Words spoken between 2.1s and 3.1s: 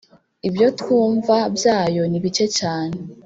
bike cyane